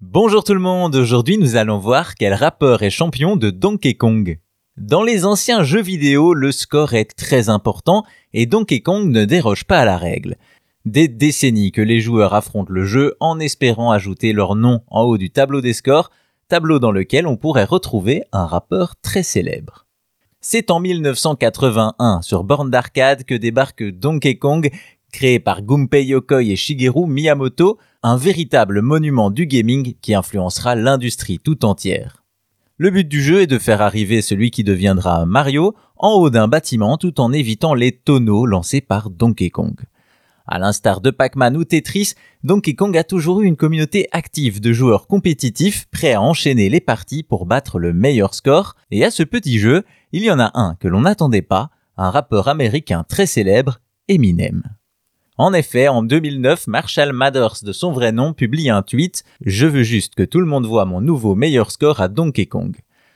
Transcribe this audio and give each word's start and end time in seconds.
Bonjour 0.00 0.44
tout 0.44 0.54
le 0.54 0.60
monde, 0.60 0.94
aujourd'hui 0.94 1.38
nous 1.38 1.56
allons 1.56 1.78
voir 1.78 2.14
quel 2.14 2.32
rappeur 2.32 2.84
est 2.84 2.88
champion 2.88 3.34
de 3.34 3.50
Donkey 3.50 3.94
Kong. 3.94 4.38
Dans 4.76 5.02
les 5.02 5.24
anciens 5.24 5.64
jeux 5.64 5.82
vidéo, 5.82 6.34
le 6.34 6.52
score 6.52 6.94
est 6.94 7.16
très 7.16 7.48
important 7.48 8.04
et 8.32 8.46
Donkey 8.46 8.80
Kong 8.80 9.10
ne 9.10 9.24
déroge 9.24 9.64
pas 9.64 9.80
à 9.80 9.84
la 9.84 9.96
règle. 9.96 10.36
Des 10.84 11.08
décennies 11.08 11.72
que 11.72 11.82
les 11.82 11.98
joueurs 11.98 12.32
affrontent 12.32 12.72
le 12.72 12.84
jeu 12.84 13.16
en 13.18 13.40
espérant 13.40 13.90
ajouter 13.90 14.32
leur 14.32 14.54
nom 14.54 14.82
en 14.86 15.02
haut 15.02 15.18
du 15.18 15.30
tableau 15.30 15.60
des 15.60 15.72
scores, 15.72 16.12
tableau 16.46 16.78
dans 16.78 16.92
lequel 16.92 17.26
on 17.26 17.36
pourrait 17.36 17.64
retrouver 17.64 18.22
un 18.30 18.46
rappeur 18.46 18.94
très 19.02 19.24
célèbre. 19.24 19.88
C'est 20.40 20.70
en 20.70 20.78
1981 20.78 22.22
sur 22.22 22.44
borne 22.44 22.70
d'arcade 22.70 23.24
que 23.24 23.34
débarque 23.34 23.82
Donkey 23.82 24.38
Kong, 24.38 24.70
créé 25.12 25.40
par 25.40 25.62
Gunpei 25.62 26.04
Yokoi 26.04 26.44
et 26.44 26.56
Shigeru 26.56 27.06
Miyamoto, 27.06 27.78
un 28.02 28.16
véritable 28.16 28.82
monument 28.82 29.30
du 29.30 29.46
gaming 29.46 29.94
qui 30.00 30.14
influencera 30.14 30.74
l'industrie 30.74 31.38
tout 31.38 31.64
entière. 31.64 32.24
Le 32.76 32.90
but 32.90 33.08
du 33.08 33.20
jeu 33.20 33.42
est 33.42 33.48
de 33.48 33.58
faire 33.58 33.82
arriver 33.82 34.22
celui 34.22 34.52
qui 34.52 34.62
deviendra 34.62 35.26
Mario 35.26 35.74
en 35.96 36.12
haut 36.12 36.30
d'un 36.30 36.46
bâtiment 36.46 36.96
tout 36.96 37.20
en 37.20 37.32
évitant 37.32 37.74
les 37.74 37.92
tonneaux 37.92 38.46
lancés 38.46 38.80
par 38.80 39.10
Donkey 39.10 39.50
Kong. 39.50 39.74
À 40.46 40.58
l'instar 40.58 41.00
de 41.00 41.10
Pac-Man 41.10 41.56
ou 41.56 41.64
Tetris, 41.64 42.14
Donkey 42.44 42.74
Kong 42.74 42.96
a 42.96 43.04
toujours 43.04 43.42
eu 43.42 43.46
une 43.46 43.56
communauté 43.56 44.08
active 44.12 44.60
de 44.60 44.72
joueurs 44.72 45.06
compétitifs 45.06 45.86
prêts 45.90 46.14
à 46.14 46.22
enchaîner 46.22 46.70
les 46.70 46.80
parties 46.80 47.22
pour 47.22 47.44
battre 47.44 47.78
le 47.78 47.92
meilleur 47.92 48.32
score, 48.32 48.74
et 48.90 49.04
à 49.04 49.10
ce 49.10 49.24
petit 49.24 49.58
jeu, 49.58 49.84
il 50.12 50.22
y 50.22 50.30
en 50.30 50.38
a 50.38 50.52
un 50.54 50.76
que 50.76 50.88
l'on 50.88 51.00
n'attendait 51.00 51.42
pas, 51.42 51.70
un 51.98 52.10
rappeur 52.10 52.48
américain 52.48 53.04
très 53.06 53.26
célèbre, 53.26 53.80
Eminem. 54.06 54.62
En 55.40 55.52
effet, 55.52 55.86
en 55.86 56.02
2009, 56.02 56.66
Marshall 56.66 57.12
Mathers 57.12 57.62
de 57.62 57.70
son 57.70 57.92
vrai 57.92 58.10
nom 58.10 58.32
publie 58.32 58.70
un 58.70 58.82
tweet 58.82 59.22
Je 59.40 59.68
veux 59.68 59.84
juste 59.84 60.16
que 60.16 60.24
tout 60.24 60.40
le 60.40 60.46
monde 60.46 60.66
voit 60.66 60.84
mon 60.84 61.00
nouveau 61.00 61.36
meilleur 61.36 61.70
score 61.70 62.00
à 62.00 62.08
Donkey 62.08 62.46
Kong. 62.46 62.74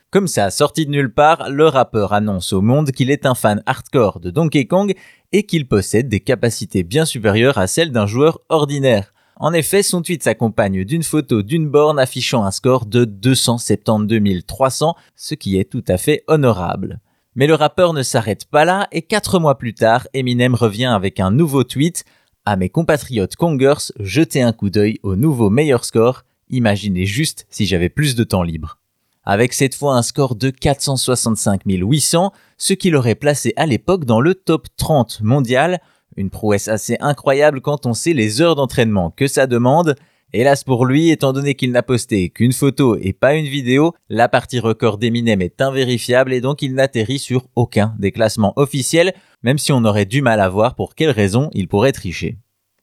Comme 0.09 0.29
ça, 0.29 0.49
sorti 0.49 0.85
de 0.85 0.91
nulle 0.91 1.13
part, 1.13 1.49
le 1.49 1.67
rappeur 1.67 2.13
annonce 2.13 2.53
au 2.53 2.61
monde 2.61 2.91
qu'il 2.91 3.11
est 3.11 3.25
un 3.25 3.35
fan 3.35 3.61
hardcore 3.65 4.21
de 4.21 4.29
Donkey 4.29 4.67
Kong 4.67 4.95
et 5.33 5.43
qu'il 5.43 5.67
possède 5.67 6.07
des 6.07 6.21
capacités 6.21 6.83
bien 6.83 7.03
supérieures 7.03 7.57
à 7.57 7.67
celles 7.67 7.91
d'un 7.91 8.07
joueur 8.07 8.39
ordinaire. 8.47 9.13
En 9.35 9.51
effet, 9.51 9.83
son 9.83 10.01
tweet 10.01 10.23
s'accompagne 10.23 10.85
d'une 10.85 11.03
photo 11.03 11.41
d'une 11.41 11.67
borne 11.67 11.99
affichant 11.99 12.45
un 12.45 12.51
score 12.51 12.85
de 12.85 13.03
272 13.03 14.45
300, 14.47 14.95
ce 15.17 15.35
qui 15.35 15.57
est 15.57 15.69
tout 15.69 15.83
à 15.89 15.97
fait 15.97 16.23
honorable. 16.27 17.01
Mais 17.35 17.47
le 17.47 17.55
rappeur 17.55 17.93
ne 17.93 18.03
s'arrête 18.03 18.45
pas 18.45 18.63
là 18.63 18.87
et 18.91 19.01
quatre 19.01 19.39
mois 19.39 19.57
plus 19.57 19.73
tard, 19.73 20.07
Eminem 20.13 20.53
revient 20.53 20.85
avec 20.85 21.19
un 21.19 21.31
nouveau 21.31 21.63
tweet. 21.63 22.05
À 22.45 22.55
mes 22.55 22.69
compatriotes 22.69 23.35
Kongers, 23.35 23.91
jetez 23.99 24.41
un 24.41 24.53
coup 24.53 24.69
d'œil 24.69 24.99
au 25.01 25.15
nouveau 25.15 25.49
meilleur 25.49 25.83
score. 25.85 26.23
Imaginez 26.49 27.05
juste 27.05 27.47
si 27.49 27.65
j'avais 27.65 27.89
plus 27.89 28.15
de 28.15 28.23
temps 28.23 28.43
libre. 28.43 28.77
Avec 29.23 29.53
cette 29.53 29.73
fois 29.73 29.95
un 29.95 30.01
score 30.01 30.35
de 30.35 30.49
465 30.49 31.61
800, 31.65 32.33
ce 32.57 32.73
qui 32.73 32.89
l'aurait 32.89 33.15
placé 33.15 33.53
à 33.55 33.65
l'époque 33.65 34.05
dans 34.05 34.21
le 34.21 34.35
top 34.35 34.67
30 34.77 35.21
mondial, 35.21 35.81
une 36.17 36.29
prouesse 36.29 36.67
assez 36.67 36.97
incroyable 36.99 37.61
quand 37.61 37.85
on 37.85 37.93
sait 37.93 38.13
les 38.13 38.41
heures 38.41 38.55
d'entraînement 38.55 39.09
que 39.09 39.27
ça 39.27 39.47
demande, 39.47 39.95
Hélas 40.35 40.63
pour 40.63 40.87
lui, 40.87 41.11
étant 41.11 41.31
donné 41.31 41.53
qu'il 41.53 41.71
n'a 41.71 41.83
posté 41.83 42.31
qu'une 42.31 42.53
photo 42.53 42.97
et 42.99 43.13
pas 43.13 43.35
une 43.35 43.45
vidéo, 43.45 43.93
la 44.09 44.27
partie 44.27 44.59
record 44.59 44.97
d'Eminem 44.97 45.43
est 45.43 45.61
invérifiable 45.61 46.33
et 46.33 46.41
donc 46.41 46.63
il 46.63 46.73
n'atterrit 46.73 47.19
sur 47.19 47.45
aucun 47.55 47.93
des 47.99 48.11
classements 48.11 48.53
officiels, 48.55 49.13
même 49.43 49.59
si 49.59 49.71
on 49.71 49.85
aurait 49.85 50.07
du 50.07 50.23
mal 50.23 50.39
à 50.39 50.49
voir 50.49 50.73
pour 50.73 50.95
quelles 50.95 51.11
raisons 51.11 51.51
il 51.53 51.67
pourrait 51.67 51.91
tricher. 51.91 52.39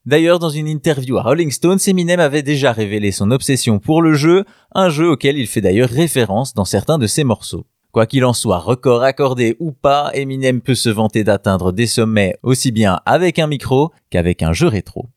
D'ailleurs, 0.06 0.38
dans 0.38 0.48
une 0.48 0.68
interview 0.68 1.18
à 1.18 1.22
Rolling 1.22 1.50
Stones, 1.50 1.80
Eminem 1.84 2.20
avait 2.20 2.44
déjà 2.44 2.70
révélé 2.70 3.10
son 3.10 3.32
obsession 3.32 3.80
pour 3.80 4.00
le 4.00 4.14
jeu, 4.14 4.44
un 4.72 4.88
jeu 4.88 5.10
auquel 5.10 5.36
il 5.36 5.48
fait 5.48 5.60
d'ailleurs 5.60 5.90
référence 5.90 6.54
dans 6.54 6.64
certains 6.64 6.98
de 6.98 7.08
ses 7.08 7.24
morceaux. 7.24 7.66
Quoi 7.90 8.06
qu'il 8.06 8.24
en 8.24 8.32
soit, 8.32 8.58
record 8.58 9.02
accordé 9.02 9.56
ou 9.58 9.72
pas, 9.72 10.12
Eminem 10.14 10.60
peut 10.60 10.76
se 10.76 10.88
vanter 10.88 11.24
d'atteindre 11.24 11.72
des 11.72 11.88
sommets 11.88 12.36
aussi 12.44 12.70
bien 12.70 13.00
avec 13.06 13.40
un 13.40 13.48
micro 13.48 13.90
qu'avec 14.08 14.44
un 14.44 14.52
jeu 14.52 14.68
rétro. 14.68 15.08